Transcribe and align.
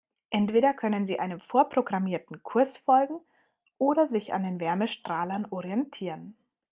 Entweder 0.31 0.73
können 0.73 1.05
sie 1.05 1.19
einem 1.19 1.39
vorprogrammierten 1.39 2.41
Kurs 2.41 2.79
folgen 2.79 3.19
oder 3.77 4.07
sich 4.07 4.33
an 4.33 4.59
Wärmestrahlern 4.59 5.45
orientieren. 5.51 6.35